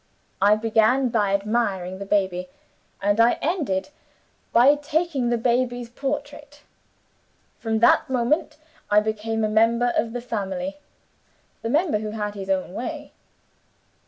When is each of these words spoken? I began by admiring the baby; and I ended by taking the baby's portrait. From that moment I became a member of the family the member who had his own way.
I 0.41 0.55
began 0.55 1.09
by 1.09 1.31
admiring 1.31 1.99
the 1.99 2.07
baby; 2.07 2.49
and 3.03 3.19
I 3.19 3.33
ended 3.33 3.89
by 4.51 4.73
taking 4.73 5.29
the 5.29 5.37
baby's 5.37 5.89
portrait. 5.91 6.63
From 7.59 7.77
that 7.81 8.09
moment 8.09 8.57
I 8.89 8.99
became 8.99 9.43
a 9.43 9.47
member 9.47 9.93
of 9.95 10.13
the 10.13 10.21
family 10.21 10.77
the 11.61 11.69
member 11.69 11.99
who 11.99 12.09
had 12.09 12.33
his 12.33 12.49
own 12.49 12.73
way. 12.73 13.11